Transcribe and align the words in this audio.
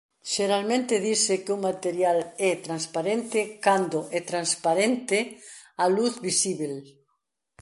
Xeralmente 0.33 1.03
dise 1.07 1.33
que 1.43 1.53
un 1.55 1.61
material 1.69 2.19
é 2.51 2.53
transparente 2.67 3.39
cando 3.65 3.99
é 4.17 4.19
transparente 4.31 5.17
á 5.83 5.85
luz 5.95 6.13
visíbel. 6.27 6.73